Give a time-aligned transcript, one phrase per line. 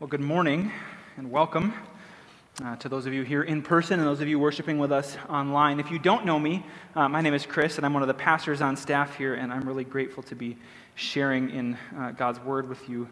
[0.00, 0.72] Well, good morning
[1.16, 1.72] and welcome
[2.60, 5.16] uh, to those of you here in person and those of you worshiping with us
[5.28, 5.78] online.
[5.78, 6.66] If you don't know me,
[6.96, 9.52] uh, my name is Chris, and I'm one of the pastors on staff here, and
[9.52, 10.56] I'm really grateful to be
[10.96, 13.08] sharing in uh, God's Word with you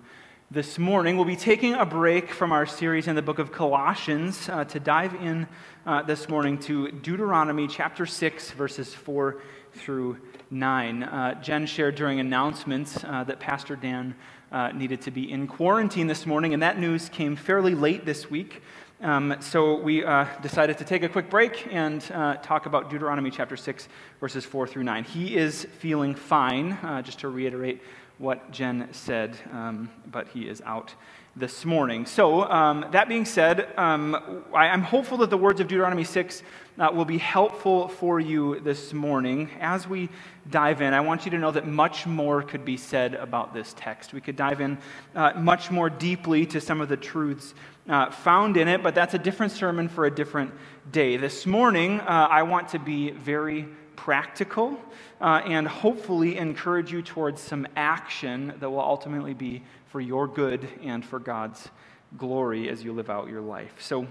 [0.50, 1.14] this morning.
[1.14, 4.80] We'll be taking a break from our series in the book of Colossians uh, to
[4.80, 5.46] dive in
[5.86, 9.40] uh, this morning to Deuteronomy chapter 6, verses 4
[9.72, 10.18] through
[10.50, 11.04] 9.
[11.04, 14.16] Uh, Jen shared during announcements that Pastor Dan
[14.52, 18.30] uh, needed to be in quarantine this morning, and that news came fairly late this
[18.30, 18.62] week.
[19.00, 23.32] Um, so we uh, decided to take a quick break and uh, talk about Deuteronomy
[23.32, 23.88] chapter 6,
[24.20, 25.02] verses 4 through 9.
[25.02, 27.82] He is feeling fine, uh, just to reiterate
[28.18, 30.94] what Jen said, um, but he is out
[31.34, 32.04] this morning.
[32.04, 36.42] So, um, that being said, um, I, am hopeful that the words of Deuteronomy 6
[36.78, 39.50] uh, will be helpful for you this morning.
[39.58, 40.10] As we
[40.50, 43.74] dive in, I want you to know that much more could be said about this
[43.78, 44.12] text.
[44.12, 44.76] We could dive in
[45.14, 47.54] uh, much more deeply to some of the truths
[47.88, 50.52] uh, found in it, but that's a different sermon for a different
[50.90, 51.16] day.
[51.16, 54.78] This morning, uh, I want to be very practical
[55.20, 60.68] uh, and hopefully encourage you towards some action that will ultimately be for your good
[60.82, 61.68] and for God's
[62.16, 63.74] glory as you live out your life.
[63.80, 64.06] So,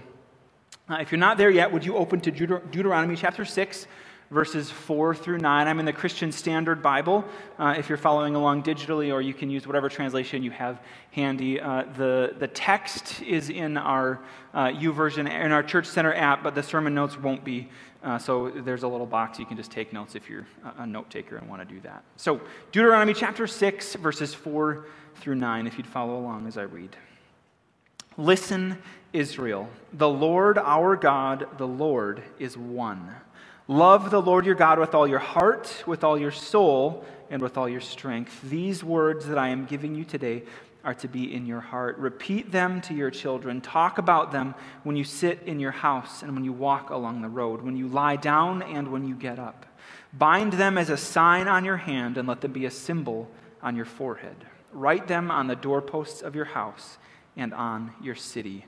[0.88, 3.86] uh, if you're not there yet, would you open to Deut- Deuteronomy chapter 6,
[4.32, 5.68] verses 4 through 9?
[5.68, 7.24] I'm in the Christian Standard Bible.
[7.58, 10.80] Uh, if you're following along digitally, or you can use whatever translation you have
[11.12, 11.60] handy.
[11.60, 14.20] Uh, the, the text is in our
[14.54, 17.68] uh, version in our Church Center app, but the sermon notes won't be.
[18.02, 20.46] Uh, so there's a little box you can just take notes if you're
[20.78, 22.02] a note taker and want to do that.
[22.16, 22.40] So,
[22.72, 24.86] Deuteronomy chapter 6, verses 4
[25.16, 26.96] through 9, if you'd follow along as I read.
[28.16, 28.78] Listen,
[29.12, 33.14] Israel, the Lord our God, the Lord is one.
[33.72, 37.56] Love the Lord your God with all your heart, with all your soul, and with
[37.56, 38.38] all your strength.
[38.42, 40.42] These words that I am giving you today
[40.84, 41.96] are to be in your heart.
[41.96, 43.62] Repeat them to your children.
[43.62, 47.30] Talk about them when you sit in your house and when you walk along the
[47.30, 49.64] road, when you lie down and when you get up.
[50.12, 53.26] Bind them as a sign on your hand and let them be a symbol
[53.62, 54.36] on your forehead.
[54.70, 56.98] Write them on the doorposts of your house
[57.38, 58.66] and on your city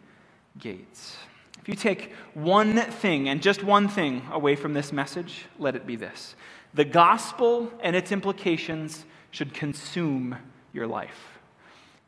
[0.58, 1.18] gates.
[1.60, 5.86] If you take one thing and just one thing away from this message, let it
[5.86, 6.34] be this
[6.74, 10.36] the gospel and its implications should consume
[10.72, 11.38] your life.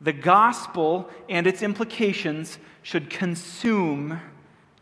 [0.01, 4.19] The gospel and its implications should consume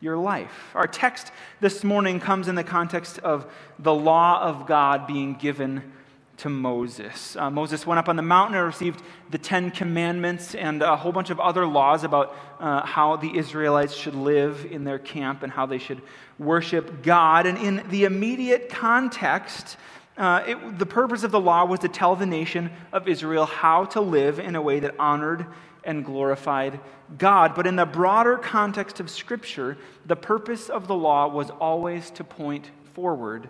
[0.02, 0.72] your life.
[0.76, 5.94] Our text this morning comes in the context of the law of God being given
[6.38, 7.36] to Moses.
[7.36, 11.12] Uh, Moses went up on the mountain and received the Ten Commandments and a whole
[11.12, 15.52] bunch of other laws about uh, how the Israelites should live in their camp and
[15.52, 16.02] how they should
[16.38, 17.46] worship God.
[17.46, 19.78] And in the immediate context,
[20.18, 23.86] uh, it, the purpose of the law was to tell the nation of Israel how
[23.86, 25.46] to live in a way that honored
[25.84, 26.80] and glorified
[27.18, 27.56] God.
[27.56, 32.24] But in the broader context of Scripture, the purpose of the law was always to
[32.24, 33.50] point forward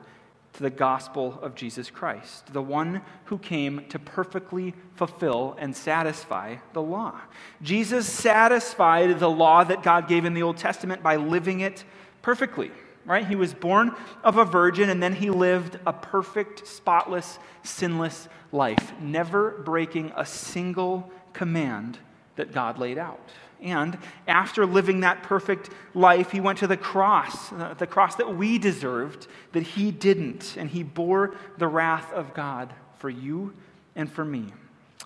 [0.55, 6.55] to the gospel of Jesus Christ, the one who came to perfectly fulfill and satisfy
[6.71, 7.19] the law.
[7.61, 11.83] Jesus satisfied the law that God gave in the Old Testament by living it
[12.21, 12.71] perfectly,
[13.05, 13.27] right?
[13.27, 18.93] He was born of a virgin and then he lived a perfect, spotless, sinless life,
[19.01, 21.99] never breaking a single command
[22.37, 23.29] that God laid out.
[23.65, 28.35] And after living that perfect life, he went to the cross, uh, the cross that
[28.35, 30.55] we deserved, that he didn't.
[30.55, 33.53] And he bore the wrath of God for you
[33.95, 34.53] and for me.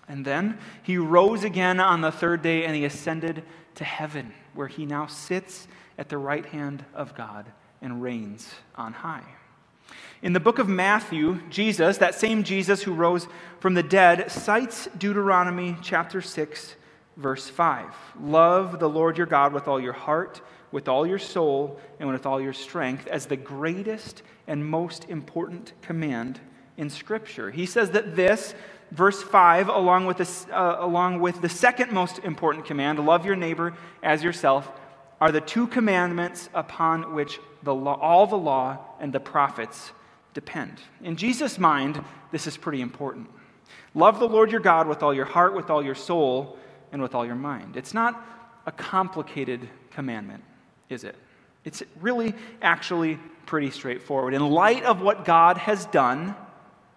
[0.08, 3.44] And then he rose again on the third day and he ascended
[3.76, 5.66] to heaven, where he now sits
[5.96, 7.46] at the right hand of God
[7.80, 9.24] and reigns on high.
[10.20, 13.26] In the book of Matthew, Jesus, that same Jesus who rose
[13.58, 16.74] from the dead, cites Deuteronomy chapter 6
[17.20, 17.86] verse 5.
[18.20, 20.40] Love the Lord your God with all your heart,
[20.72, 25.72] with all your soul, and with all your strength as the greatest and most important
[25.82, 26.40] command
[26.76, 27.50] in Scripture.
[27.50, 28.54] He says that this,
[28.90, 33.36] verse 5, along with, this, uh, along with the second most important command, love your
[33.36, 34.72] neighbor as yourself,
[35.20, 39.92] are the two commandments upon which the law, all the law and the prophets
[40.32, 40.80] depend.
[41.02, 42.02] In Jesus' mind,
[42.32, 43.28] this is pretty important.
[43.94, 46.56] Love the Lord your God with all your heart, with all your soul,
[46.92, 47.76] and with all your mind.
[47.76, 48.24] It's not
[48.66, 50.42] a complicated commandment,
[50.88, 51.16] is it?
[51.64, 54.34] It's really actually pretty straightforward.
[54.34, 56.34] In light of what God has done,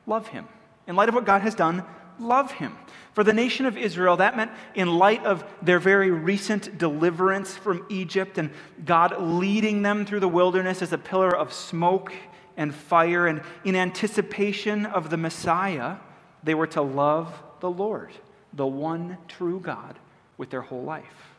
[0.06, 0.48] love Him.
[0.88, 1.84] In light of what God has done,
[2.20, 2.78] love Him.
[3.14, 7.86] For the nation of Israel, that meant in light of their very recent deliverance from
[7.90, 8.52] Egypt and
[8.86, 12.14] God leading them through the wilderness as a pillar of smoke
[12.56, 15.98] and fire, and in anticipation of the Messiah,
[16.44, 18.12] they were to love the Lord
[18.54, 19.98] the one true God
[20.38, 21.34] with their whole life.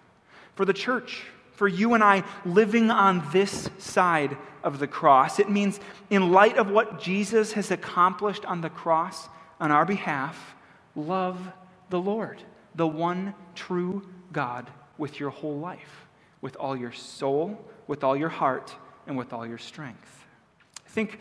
[0.54, 5.38] for the church, for you and I living on this side of the cross.
[5.38, 5.78] It means,
[6.10, 9.28] in light of what Jesus has accomplished on the cross
[9.60, 10.54] on our behalf,
[10.96, 11.38] love
[11.90, 12.42] the Lord,
[12.74, 14.68] the one true God,
[14.98, 16.06] with your whole life,
[16.40, 18.74] with all your soul, with all your heart,
[19.06, 20.24] and with all your strength.
[20.86, 21.18] I think,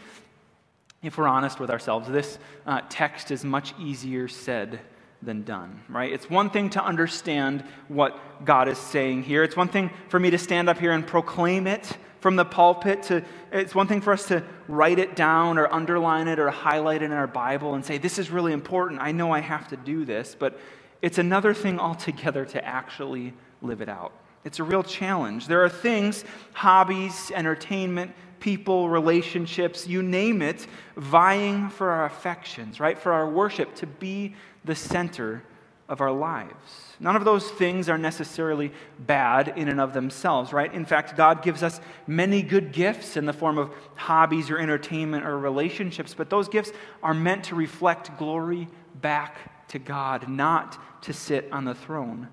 [1.01, 4.80] if we're honest with ourselves, this uh, text is much easier said
[5.25, 6.11] than done, right?
[6.11, 9.43] It's one thing to understand what God is saying here.
[9.43, 13.03] It's one thing for me to stand up here and proclaim it from the pulpit
[13.03, 13.21] to
[13.51, 17.05] it's one thing for us to write it down or underline it or highlight it
[17.05, 19.01] in our Bible and say this is really important.
[19.01, 20.57] I know I have to do this, but
[21.01, 24.13] it's another thing altogether to actually live it out.
[24.45, 25.47] It's a real challenge.
[25.47, 26.23] There are things,
[26.53, 28.13] hobbies, entertainment,
[28.44, 30.68] people, relationships, you name it,
[30.98, 33.00] vying for our affections, right?
[33.00, 34.36] For our worship to be
[34.66, 35.42] the center
[35.88, 36.98] of our lives.
[37.00, 40.74] None of those things are necessarily bad in and of themselves, right?
[40.74, 45.25] In fact, God gives us many good gifts in the form of hobbies or entertainment
[45.25, 48.68] or relationships, but those gifts are meant to reflect glory
[49.00, 52.28] back to God, not to sit on the throne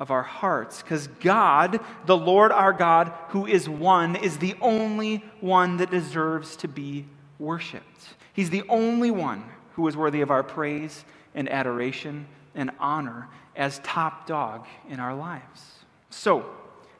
[0.00, 0.82] of our hearts.
[0.82, 6.56] Because God, the Lord our God, who is one, is the only one that deserves
[6.56, 7.04] to be
[7.38, 7.84] worshiped.
[8.32, 9.44] He's the only one
[9.74, 11.04] who is worthy of our praise
[11.34, 15.62] and adoration and honor as top dog in our lives.
[16.08, 16.46] So,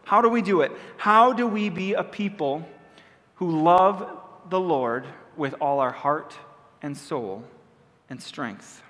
[0.05, 0.73] how do we do it?
[0.97, 2.67] How do we be a people
[3.37, 4.09] who love
[4.51, 5.07] the Lord
[5.37, 6.35] with all our heart
[6.83, 7.45] and soul
[8.09, 8.83] and strength?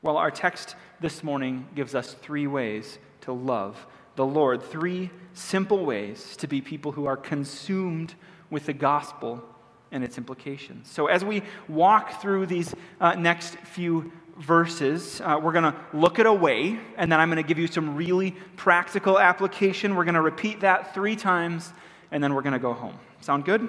[0.00, 5.84] Well, our text this morning gives us three ways to love the Lord, three simple
[5.84, 8.14] ways to be people who are consumed
[8.50, 9.42] with the gospel
[9.90, 10.90] and its implications.
[10.90, 16.18] So, as we walk through these uh, next few verses, uh, we're going to look
[16.18, 19.96] at a way, and then I'm going to give you some really practical application.
[19.96, 21.72] We're going to repeat that three times,
[22.10, 22.98] and then we're going to go home.
[23.20, 23.68] Sound good?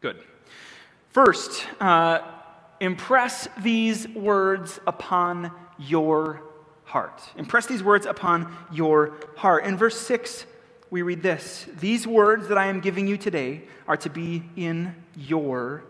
[0.00, 0.22] Good.
[1.10, 2.20] First, uh,
[2.80, 6.42] impress these words upon your
[6.84, 7.22] heart.
[7.36, 9.64] Impress these words upon your heart.
[9.64, 10.46] In verse 6,
[10.90, 14.94] we read this These words that I am giving you today are to be in
[15.16, 15.84] your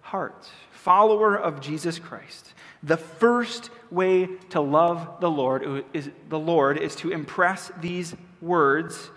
[0.00, 0.48] heart.
[0.72, 2.54] Follower of Jesus Christ.
[2.82, 9.10] The first way to love the Lord is, the Lord is to impress these words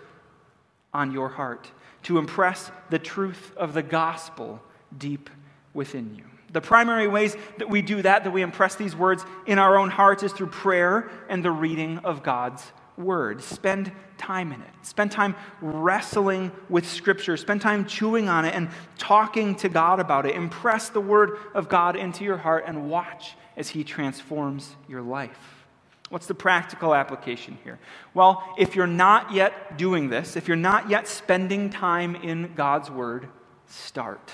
[0.92, 1.70] on your heart,
[2.04, 4.60] to impress the truth of the gospel
[4.96, 5.30] deep
[5.72, 6.24] within you.
[6.54, 9.90] The primary ways that we do that, that we impress these words in our own
[9.90, 12.62] hearts, is through prayer and the reading of God's
[12.96, 13.42] word.
[13.42, 14.70] Spend time in it.
[14.82, 17.36] Spend time wrestling with Scripture.
[17.36, 18.68] Spend time chewing on it and
[18.98, 20.36] talking to God about it.
[20.36, 25.66] Impress the word of God into your heart and watch as He transforms your life.
[26.08, 27.80] What's the practical application here?
[28.14, 32.92] Well, if you're not yet doing this, if you're not yet spending time in God's
[32.92, 33.28] Word,
[33.66, 34.30] start.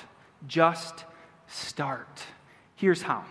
[0.46, 1.06] Just
[1.50, 2.22] start.
[2.76, 3.24] Here's how.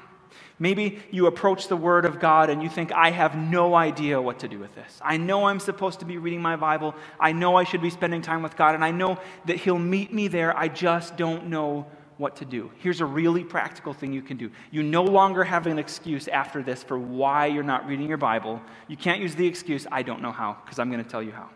[0.62, 4.40] Maybe you approach the Word of God and you think, I have no idea what
[4.40, 5.00] to do with this.
[5.02, 6.94] I know I'm supposed to be reading my Bible.
[7.18, 10.14] I know I should be spending time with God, and I know that He'll meet
[10.14, 10.56] me there.
[10.58, 11.88] I just don't know
[12.18, 12.70] what to do.
[12.80, 14.52] Here's a really practical thing you can do.
[14.70, 18.62] You no longer have an excuse after this for why you're not reading your Bible.
[18.90, 21.32] You can't use the excuse, I don't know how, because I'm going to tell you
[21.32, 21.50] how.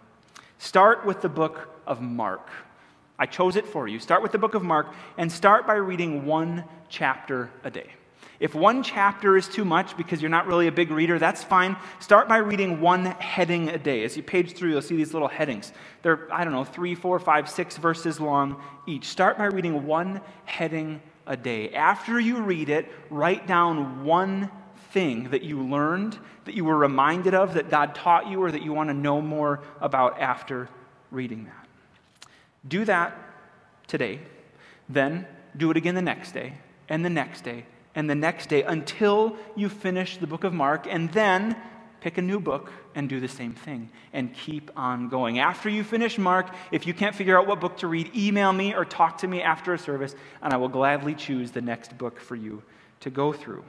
[0.60, 2.50] Start with the book of Mark.
[3.18, 4.00] I chose it for you.
[4.00, 7.92] Start with the book of Mark and start by reading one chapter a day.
[8.40, 11.78] If one chapter is too much because you're not really a big reader, that's fine.
[12.00, 14.04] Start by reading one heading a day.
[14.04, 15.72] As you page through, you'll see these little headings.
[16.02, 19.06] They're, I don't know, three, four, five, six verses long each.
[19.06, 21.70] Start by reading one heading a day.
[21.70, 24.52] After you read it, write down one
[24.92, 28.64] thing that you learned, that you were reminded of, that God taught you, or that
[28.64, 30.68] you want to know more about after
[31.12, 31.63] reading that.
[32.68, 33.18] Do that
[33.88, 34.20] today.
[34.90, 36.54] Then do it again the next day,
[36.90, 37.66] and the next day,
[37.96, 41.56] and the next day until you finish the book of Mark, and then
[42.02, 45.40] pick a new book and do the same thing and keep on going.
[45.40, 48.74] After you finish Mark, if you can't figure out what book to read, email me
[48.74, 52.20] or talk to me after a service, and I will gladly choose the next book
[52.20, 52.62] for you
[53.00, 53.64] to go through.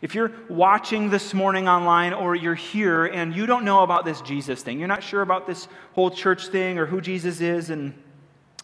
[0.00, 4.20] If you're watching this morning online or you're here and you don't know about this
[4.20, 7.94] Jesus thing, you're not sure about this whole church thing or who Jesus is, and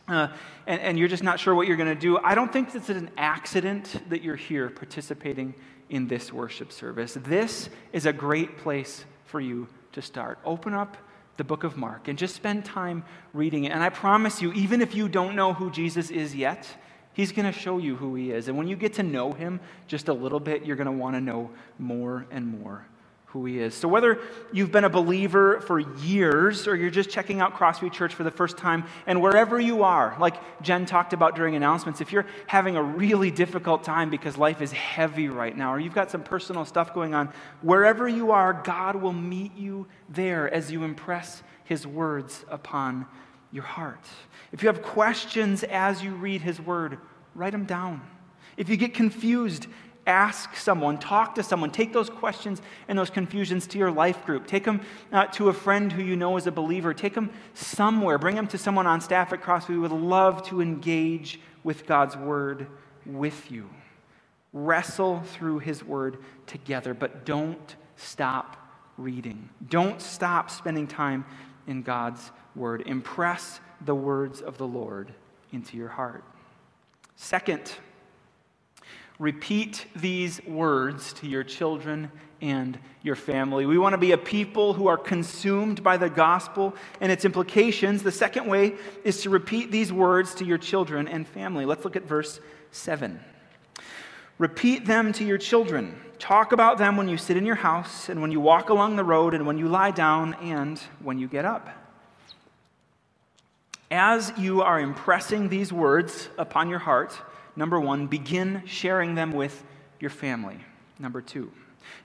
[0.08, 0.28] uh,
[0.66, 2.90] and, and you're just not sure what you're going to do, I don't think it's
[2.90, 5.54] an accident that you're here participating
[5.88, 7.14] in this worship service.
[7.14, 10.38] This is a great place for you to start.
[10.44, 10.96] Open up
[11.37, 13.73] the book of Mark and just spend time reading it.
[13.73, 16.68] And I promise you, even if you don't know who Jesus is yet,
[17.14, 18.49] He's going to show you who He is.
[18.49, 21.16] And when you get to know Him just a little bit, you're going to want
[21.16, 22.85] to know more and more
[23.26, 23.75] who He is.
[23.75, 24.21] So, whether
[24.52, 28.30] you've been a believer for years or you're just checking out Crossview Church for the
[28.33, 32.76] first time, and wherever you are, like Jen talked about during announcements, if you're having
[32.76, 36.64] a really difficult time because life is heavy right now, or you've got some personal
[36.64, 41.87] stuff going on, wherever you are, God will meet you there as you impress His
[41.87, 43.06] words upon
[43.54, 44.04] your heart.
[44.52, 46.99] If you have questions as you read His word,
[47.37, 48.02] write them down.
[48.56, 49.68] If you get confused,
[50.06, 54.49] ask someone, talk to someone, take those questions and those confusions to your life group.
[54.49, 54.80] Take them
[55.12, 56.92] uh, to a friend who you know is a believer.
[56.92, 58.18] Take them somewhere.
[58.18, 59.68] Bring them to someone on staff at Cross.
[59.68, 62.66] We would love to engage with God's word
[63.06, 63.70] with you.
[64.52, 68.56] Wrestle through his word together, but don't stop
[68.99, 69.49] reading.
[69.68, 71.25] Don't stop spending time
[71.66, 72.82] in God's word.
[72.87, 75.12] Impress the words of the Lord
[75.52, 76.25] into your heart.
[77.16, 77.73] Second,
[79.18, 83.64] Repeat these words to your children and your family.
[83.64, 88.02] We want to be a people who are consumed by the gospel and its implications.
[88.02, 91.64] The second way is to repeat these words to your children and family.
[91.64, 92.40] Let's look at verse
[92.73, 93.20] 7.
[94.38, 95.96] Repeat them to your children.
[96.18, 99.04] Talk about them when you sit in your house, and when you walk along the
[99.04, 101.83] road, and when you lie down, and when you get up.
[103.94, 107.16] As you are impressing these words upon your heart,
[107.56, 109.64] Number one, begin sharing them with
[110.00, 110.58] your family.
[110.98, 111.52] Number two,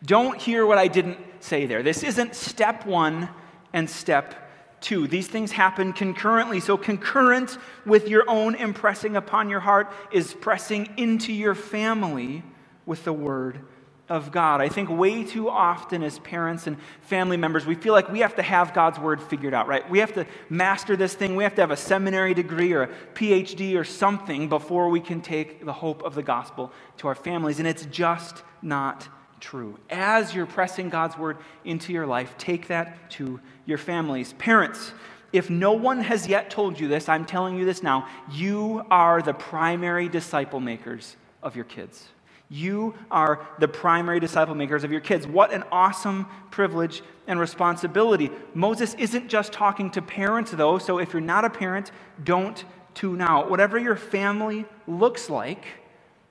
[0.06, 1.82] don't hear what I didn't say there.
[1.82, 3.30] This isn't step one
[3.74, 4.36] and step
[4.82, 5.08] two.
[5.08, 6.60] These things happen concurrently.
[6.60, 12.44] So, concurrent with your own impressing upon your heart is pressing into your family
[12.86, 13.62] with the word
[14.10, 14.60] of God.
[14.60, 18.36] I think way too often as parents and family members, we feel like we have
[18.36, 19.88] to have God's word figured out, right?
[19.90, 21.36] We have to master this thing.
[21.36, 25.22] We have to have a seminary degree or a PhD or something before we can
[25.22, 27.60] take the hope of the gospel to our families.
[27.60, 29.08] And it's just not
[29.40, 29.78] true.
[29.90, 34.34] As you're pressing God's word into your life, take that to your families.
[34.34, 34.92] Parents,
[35.32, 38.08] if no one has yet told you this, I'm telling you this now.
[38.32, 42.10] You are the primary disciple makers of your kids.
[42.50, 45.28] You are the primary disciple makers of your kids.
[45.28, 48.32] What an awesome privilege and responsibility.
[48.56, 51.92] Moses isn't just talking to parents, though, so if you're not a parent,
[52.24, 52.66] don't
[52.96, 53.52] tune out.
[53.52, 55.64] Whatever your family looks like,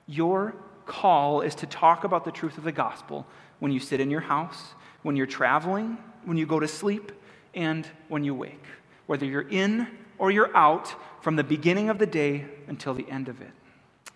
[0.07, 3.25] your call is to talk about the truth of the gospel
[3.59, 4.73] when you sit in your house,
[5.03, 7.13] when you're traveling, when you go to sleep,
[7.53, 8.65] and when you wake,
[9.07, 13.29] whether you're in or you're out from the beginning of the day until the end
[13.29, 13.51] of it.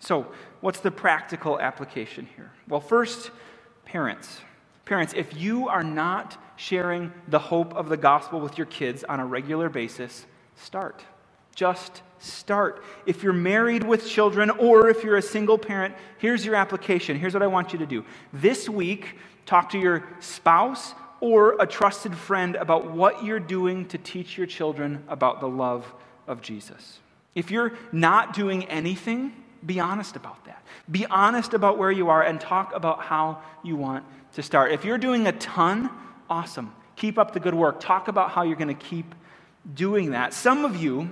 [0.00, 0.26] So,
[0.60, 2.50] what's the practical application here?
[2.68, 3.30] Well, first,
[3.84, 4.40] parents.
[4.84, 9.18] Parents, if you are not sharing the hope of the gospel with your kids on
[9.18, 11.02] a regular basis, start.
[11.54, 12.82] Just start.
[13.06, 17.18] If you're married with children or if you're a single parent, here's your application.
[17.18, 18.04] Here's what I want you to do.
[18.32, 23.98] This week, talk to your spouse or a trusted friend about what you're doing to
[23.98, 25.90] teach your children about the love
[26.26, 26.98] of Jesus.
[27.34, 29.32] If you're not doing anything,
[29.64, 30.62] be honest about that.
[30.90, 34.04] Be honest about where you are and talk about how you want
[34.34, 34.72] to start.
[34.72, 35.90] If you're doing a ton,
[36.28, 36.74] awesome.
[36.96, 37.80] Keep up the good work.
[37.80, 39.14] Talk about how you're going to keep
[39.74, 40.34] doing that.
[40.34, 41.08] Some of you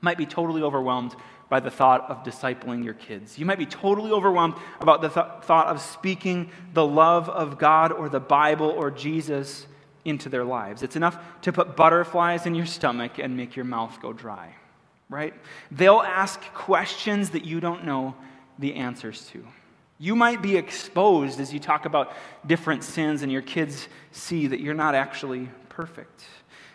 [0.00, 1.14] might be totally overwhelmed
[1.48, 3.38] by the thought of discipling your kids.
[3.38, 7.92] You might be totally overwhelmed about the th- thought of speaking the love of God
[7.92, 9.66] or the Bible or Jesus
[10.04, 10.82] into their lives.
[10.82, 14.54] It's enough to put butterflies in your stomach and make your mouth go dry
[15.08, 15.34] right?
[15.70, 18.14] They'll ask questions that you don't know
[18.58, 19.44] the answers to.
[19.98, 22.12] You might be exposed as you talk about
[22.46, 26.24] different sins, and your kids see that you're not actually perfect.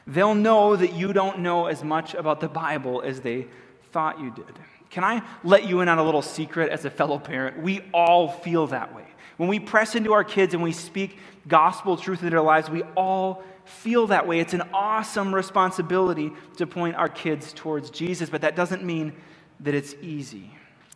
[0.07, 3.47] They'll know that you don't know as much about the Bible as they
[3.91, 4.59] thought you did.
[4.89, 7.61] Can I let you in on a little secret as a fellow parent?
[7.61, 9.05] We all feel that way.
[9.37, 11.17] When we press into our kids and we speak
[11.47, 14.39] gospel truth into their lives, we all feel that way.
[14.39, 19.13] It's an awesome responsibility to point our kids towards Jesus, but that doesn't mean
[19.59, 20.51] that it's easy.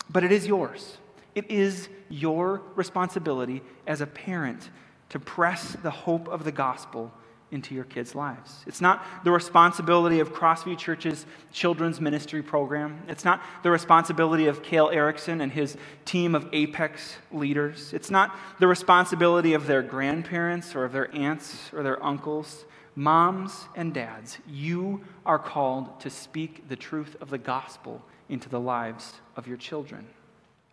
[0.09, 0.97] But it is yours.
[1.35, 4.69] It is your responsibility as a parent
[5.09, 7.11] to press the hope of the gospel
[7.53, 8.63] into your kids' lives.
[8.65, 13.01] It's not the responsibility of Crossview Church's children's ministry program.
[13.07, 17.93] It's not the responsibility of Cale Erickson and his team of Apex leaders.
[17.93, 22.65] It's not the responsibility of their grandparents or of their aunts or their uncles.
[22.95, 28.59] Moms and dads, you are called to speak the truth of the gospel into the
[28.59, 30.07] lives of your children.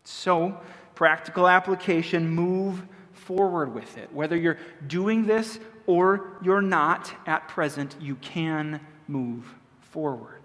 [0.04, 0.58] So,
[0.94, 2.82] practical application, move
[3.12, 4.12] forward with it.
[4.12, 5.60] Whether you're doing this
[5.90, 9.44] or you're not at present, you can move
[9.80, 10.36] forward.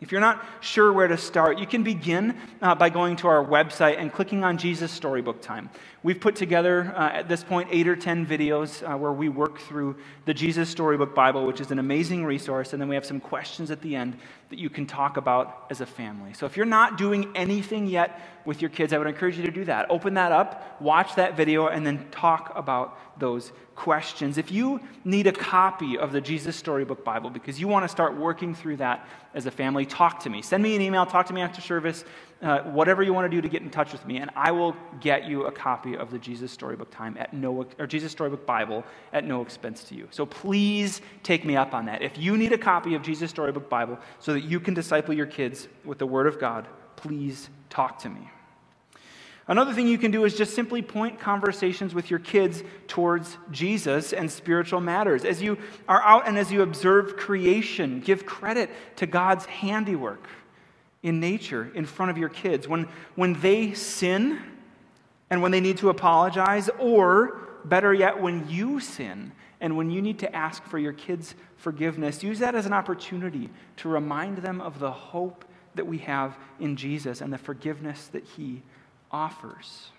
[0.00, 3.44] If you're not sure where to start, you can begin uh, by going to our
[3.44, 5.70] website and clicking on Jesus Storybook Time.
[6.02, 9.58] We've put together uh, at this point eight or ten videos uh, where we work
[9.58, 13.20] through the Jesus Storybook Bible, which is an amazing resource, and then we have some
[13.20, 14.16] questions at the end
[14.50, 16.32] that you can talk about as a family.
[16.32, 19.50] So if you're not doing anything yet with your kids, I would encourage you to
[19.50, 19.90] do that.
[19.90, 24.38] Open that up, watch that video, and then talk about those questions.
[24.38, 28.16] If you need a copy of the Jesus Storybook Bible because you want to start
[28.16, 30.40] working through that as a family, talk to me.
[30.40, 32.04] Send me an email, talk to me after service,
[32.40, 34.76] uh, whatever you want to do to get in touch with me, and I will
[35.00, 38.84] get you a copy of the Jesus Storybook Time at no or Jesus Storybook Bible
[39.12, 40.06] at no expense to you.
[40.10, 42.02] So please take me up on that.
[42.02, 45.26] If you need a copy of Jesus Storybook Bible so that you can disciple your
[45.26, 48.30] kids with the Word of God, please talk to me.
[49.48, 54.12] Another thing you can do is just simply point conversations with your kids towards Jesus
[54.12, 55.24] and spiritual matters.
[55.24, 55.56] As you
[55.88, 60.28] are out and as you observe creation, give credit to God's handiwork
[61.02, 62.66] in nature in front of your kids.
[62.66, 64.40] When, when they sin
[65.30, 70.00] and when they need to apologize, or better yet, when you sin and when you
[70.00, 74.60] need to ask for your kids' forgiveness, use that as an opportunity to remind them
[74.60, 78.62] of the hope that we have in Jesus and the forgiveness that He
[79.10, 79.90] offers.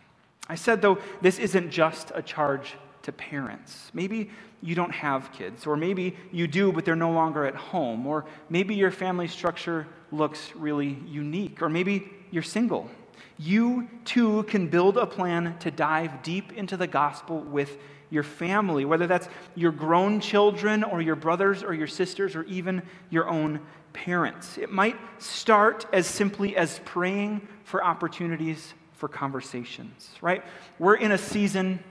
[0.48, 3.92] I said, though, this isn't just a charge to parents.
[3.94, 4.30] Maybe
[4.62, 8.26] you don't have kids, or maybe you do, but they're no longer at home, or
[8.50, 12.90] maybe your family structure looks really unique, or maybe you're single.
[13.38, 17.78] You too can build a plan to dive deep into the gospel with
[18.10, 22.82] your family, whether that's your grown children, or your brothers, or your sisters, or even
[23.10, 23.62] your own
[23.94, 24.58] parents.
[24.58, 30.44] It might start as simply as praying for opportunities for conversations, right?
[30.78, 31.82] We're in a season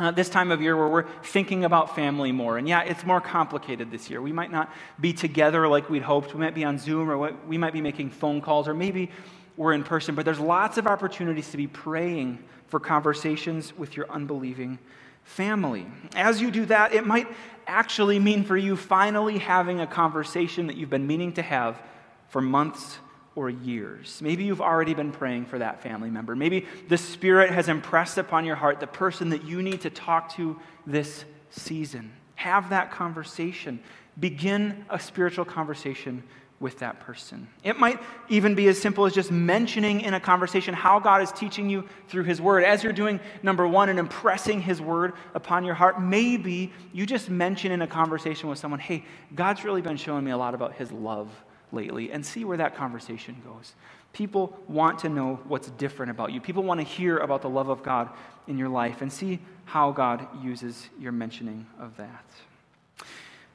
[0.00, 2.56] uh, this time of year where we're thinking about family more.
[2.56, 4.22] And yeah, it's more complicated this year.
[4.22, 6.32] We might not be together like we'd hoped.
[6.32, 9.10] We might be on Zoom or we might be making phone calls or maybe
[9.58, 10.14] we're in person.
[10.14, 14.78] But there's lots of opportunities to be praying for conversations with your unbelieving
[15.22, 15.86] family.
[16.16, 17.28] As you do that, it might
[17.66, 21.80] actually mean for you finally having a conversation that you've been meaning to have
[22.28, 22.98] for months
[23.36, 24.20] or years.
[24.22, 26.34] Maybe you've already been praying for that family member.
[26.34, 30.34] Maybe the Spirit has impressed upon your heart the person that you need to talk
[30.34, 32.12] to this season.
[32.34, 33.80] Have that conversation.
[34.18, 36.22] Begin a spiritual conversation
[36.58, 37.48] with that person.
[37.64, 41.32] It might even be as simple as just mentioning in a conversation how God is
[41.32, 42.64] teaching you through His Word.
[42.64, 47.30] As you're doing number one and impressing His Word upon your heart, maybe you just
[47.30, 50.74] mention in a conversation with someone, hey, God's really been showing me a lot about
[50.74, 51.30] His love
[51.72, 53.74] lately and see where that conversation goes.
[54.12, 56.40] People want to know what's different about you.
[56.40, 58.08] People want to hear about the love of God
[58.48, 62.24] in your life and see how God uses your mentioning of that.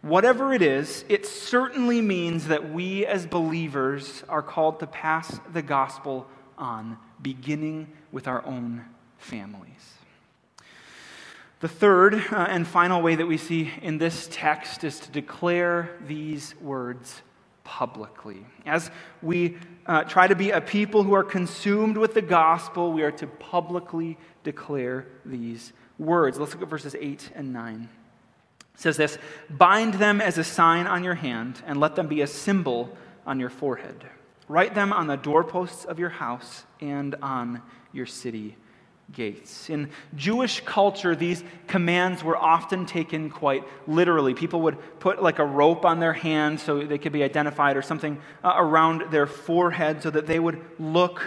[0.01, 5.63] Whatever it is, it certainly means that we as believers are called to pass the
[5.63, 8.85] gospel on, beginning with our own
[9.17, 9.95] families.
[11.59, 15.97] The third uh, and final way that we see in this text is to declare
[16.05, 17.23] these words
[17.65, 18.45] publicly.
[18.65, 18.89] As
[19.21, 23.11] we uh, try to be a people who are consumed with the gospel, we are
[23.11, 26.39] to publicly declare these words.
[26.39, 27.89] Let's look at verses 8 and 9.
[28.73, 29.17] It says this
[29.49, 33.39] Bind them as a sign on your hand, and let them be a symbol on
[33.39, 34.05] your forehead.
[34.47, 38.55] Write them on the doorposts of your house and on your city
[39.13, 39.69] gates.
[39.69, 44.33] In Jewish culture, these commands were often taken quite literally.
[44.33, 47.81] People would put like a rope on their hand so they could be identified, or
[47.81, 51.21] something uh, around their forehead so that they would look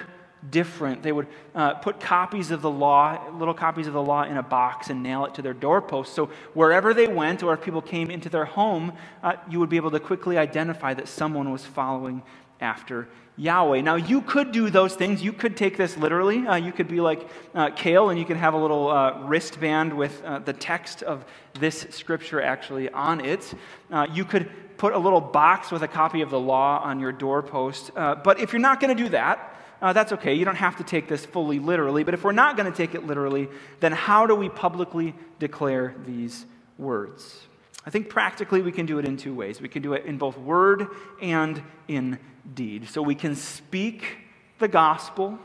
[0.50, 1.02] different.
[1.02, 4.42] They would uh, put copies of the law, little copies of the law, in a
[4.42, 6.14] box and nail it to their doorpost.
[6.14, 9.76] So wherever they went, or if people came into their home, uh, you would be
[9.76, 12.22] able to quickly identify that someone was following
[12.60, 13.80] after Yahweh.
[13.82, 15.22] Now, you could do those things.
[15.22, 16.46] You could take this literally.
[16.46, 19.92] Uh, you could be like uh, Kale, and you could have a little uh, wristband
[19.92, 23.54] with uh, the text of this scripture actually on it.
[23.90, 27.12] Uh, you could put a little box with a copy of the law on your
[27.12, 27.92] doorpost.
[27.96, 30.34] Uh, but if you're not going to do that, that's okay.
[30.34, 32.02] You don't have to take this fully literally.
[32.02, 35.94] But if we're not going to take it literally, then how do we publicly declare
[36.04, 37.46] these words?
[37.86, 39.60] I think practically we can do it in two ways.
[39.60, 40.88] We can do it in both word
[41.22, 42.18] and in
[42.54, 42.88] deed.
[42.88, 44.18] So we can speak
[44.58, 45.38] the gospel,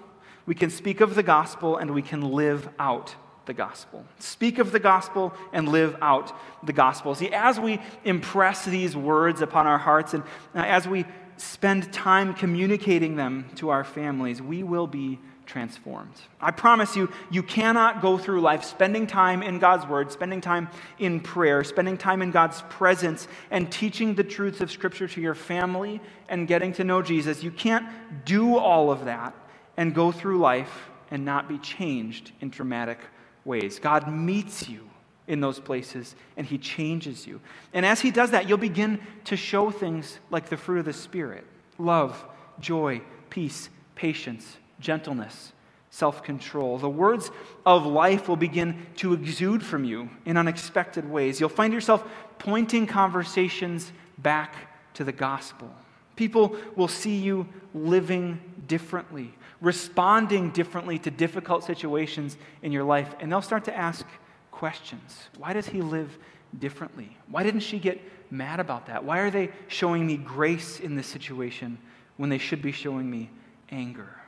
[0.45, 4.05] we can speak of the gospel, and we can live out the gospel.
[4.19, 6.33] Speak of the gospel and live out
[6.65, 7.13] the gospel.
[7.15, 10.23] See, as we impress these words upon our hearts and
[10.55, 11.05] uh, as we
[11.37, 16.13] spend time communicating them to our families, we will be transformed.
[16.39, 20.69] I promise you, you cannot go through life spending time in God's Word, spending time
[20.99, 25.35] in prayer, spending time in God's presence, and teaching the truths of Scripture to your
[25.35, 27.43] family and getting to know Jesus.
[27.43, 27.85] You can't
[28.25, 29.33] do all of that
[29.77, 32.99] and go through life and not be changed in dramatic
[33.45, 33.79] ways.
[33.79, 34.89] God meets you
[35.27, 37.39] in those places and He changes you.
[37.73, 40.93] And as He does that, you'll begin to show things like the fruit of the
[40.93, 41.45] Spirit
[41.77, 42.23] love,
[42.59, 45.53] joy, peace, patience gentleness,
[45.89, 46.77] self control.
[46.77, 47.31] The words
[47.65, 51.39] of life will begin to exude from you in unexpected ways.
[51.39, 52.03] You'll find yourself
[52.37, 54.55] pointing conversations back
[54.95, 55.73] to the gospel.
[56.15, 63.31] People will see you living differently, responding differently to difficult situations in your life, and
[63.31, 64.05] they'll start to ask
[64.51, 65.29] questions.
[65.37, 66.15] Why does he live
[66.59, 67.17] differently?
[67.29, 67.99] Why didn't she get
[68.31, 69.03] mad about that?
[69.03, 71.79] Why are they showing me grace in this situation
[72.17, 73.31] when they should be showing me
[73.69, 74.22] anger?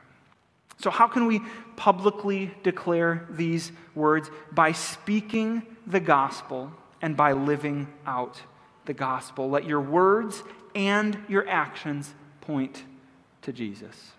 [0.78, 1.40] So, how can we
[1.76, 4.30] publicly declare these words?
[4.52, 8.40] By speaking the gospel and by living out
[8.84, 9.48] the gospel.
[9.48, 10.42] Let your words
[10.74, 12.84] and your actions point
[13.42, 14.12] to Jesus.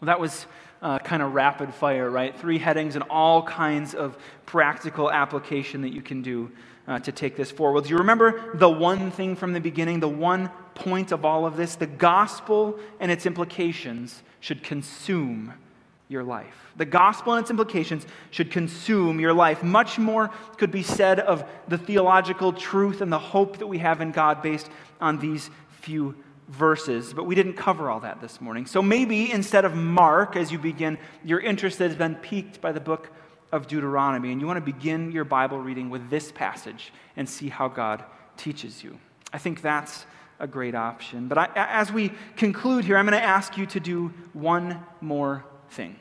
[0.00, 0.46] Well, that was
[0.82, 2.38] uh, kind of rapid fire, right?
[2.38, 4.16] Three headings and all kinds of
[4.46, 6.50] practical application that you can do
[6.88, 7.84] uh, to take this forward.
[7.84, 11.56] Do you remember the one thing from the beginning, the one point of all of
[11.56, 11.76] this?
[11.76, 15.52] The gospel and its implications should consume
[16.08, 16.72] your life.
[16.76, 19.62] The gospel and its implications should consume your life.
[19.62, 24.00] Much more could be said of the theological truth and the hope that we have
[24.00, 24.68] in God based
[25.00, 26.16] on these few
[26.50, 28.66] verses, but we didn't cover all that this morning.
[28.66, 32.80] So maybe instead of Mark, as you begin, your interest has been piqued by the
[32.80, 33.10] book
[33.52, 37.48] of Deuteronomy, and you want to begin your Bible reading with this passage and see
[37.48, 38.04] how God
[38.36, 38.98] teaches you.
[39.32, 40.04] I think that's
[40.40, 41.28] a great option.
[41.28, 45.44] But I, as we conclude here, I'm going to ask you to do one more
[45.70, 45.96] thing.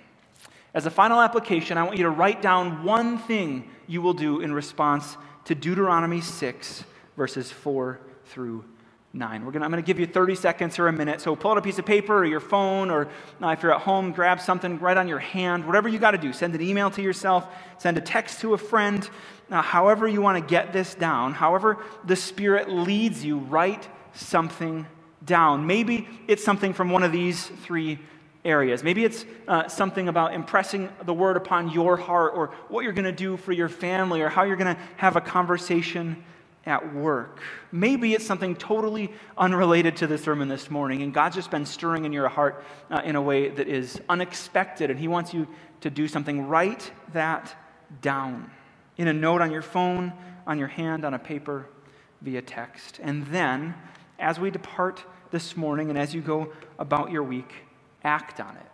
[0.73, 4.39] As a final application, I want you to write down one thing you will do
[4.39, 6.83] in response to Deuteronomy 6,
[7.17, 8.63] verses 4 through
[9.11, 9.43] 9.
[9.43, 11.19] We're gonna, I'm going to give you 30 seconds or a minute.
[11.19, 13.07] So pull out a piece of paper or your phone, or
[13.41, 15.65] uh, if you're at home, grab something right on your hand.
[15.65, 16.31] Whatever you got to do.
[16.31, 17.47] Send an email to yourself,
[17.79, 19.09] send a text to a friend.
[19.49, 24.85] However, you want to get this down, however, the Spirit leads you, write something
[25.25, 25.65] down.
[25.65, 27.99] Maybe it's something from one of these three
[28.45, 28.83] areas.
[28.83, 33.05] Maybe it's uh, something about impressing the word upon your heart, or what you're going
[33.05, 36.23] to do for your family, or how you're going to have a conversation
[36.69, 37.41] at work.
[37.71, 42.05] Maybe it's something totally unrelated to the sermon this morning, and God's just been stirring
[42.05, 45.47] in your heart uh, in a way that is unexpected, and He wants you
[45.81, 46.47] to do something.
[46.47, 47.55] Write that
[48.01, 48.51] down
[48.97, 50.13] in a note on your phone,
[50.45, 51.65] on your hand, on a paper,
[52.21, 52.99] via text.
[53.01, 53.73] And then
[54.19, 57.51] as we depart this morning and as you go about your week,
[58.03, 58.65] act on it.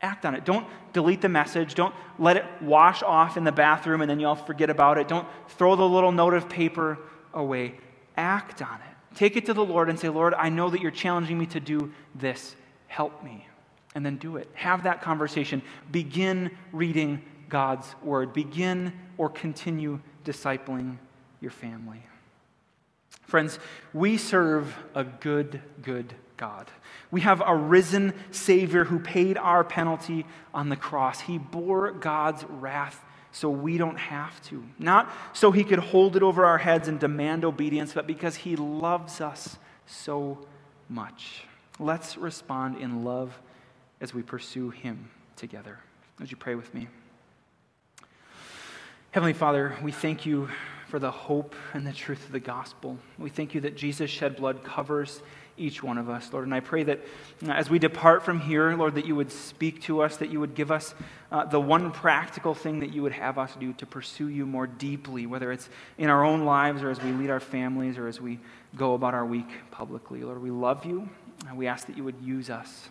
[0.00, 0.44] Act on it.
[0.44, 1.74] Don't delete the message.
[1.74, 5.08] Don't let it wash off in the bathroom and then you all forget about it.
[5.08, 6.98] Don't throw the little note of paper
[7.34, 7.74] away.
[8.16, 9.16] Act on it.
[9.16, 11.60] Take it to the Lord and say, Lord, I know that you're challenging me to
[11.60, 12.56] do this.
[12.88, 13.46] Help me.
[13.94, 14.48] And then do it.
[14.54, 15.62] Have that conversation.
[15.90, 18.32] Begin reading God's word.
[18.32, 20.96] Begin or continue discipling
[21.40, 22.02] your family.
[23.22, 23.58] Friends,
[23.92, 26.70] we serve a good, good God.
[27.10, 31.20] We have a risen Savior who paid our penalty on the cross.
[31.20, 34.62] He bore God's wrath so we don't have to.
[34.78, 38.56] Not so he could hold it over our heads and demand obedience, but because he
[38.56, 40.46] loves us so
[40.88, 41.44] much.
[41.78, 43.38] Let's respond in love
[44.00, 45.78] as we pursue him together.
[46.18, 46.88] Would you pray with me?
[49.12, 50.48] Heavenly Father, we thank you
[50.88, 52.98] for the hope and the truth of the gospel.
[53.18, 55.22] We thank you that Jesus' shed blood covers
[55.56, 56.44] each one of us, Lord.
[56.44, 57.00] And I pray that
[57.46, 60.40] uh, as we depart from here, Lord, that you would speak to us, that you
[60.40, 60.94] would give us
[61.30, 64.66] uh, the one practical thing that you would have us do to pursue you more
[64.66, 68.20] deeply, whether it's in our own lives or as we lead our families or as
[68.20, 68.38] we
[68.76, 70.22] go about our week publicly.
[70.22, 71.08] Lord, we love you,
[71.54, 72.88] we ask that you would use us.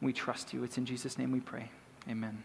[0.00, 0.64] We trust you.
[0.64, 1.70] It's in Jesus' name we pray.
[2.08, 2.42] Amen.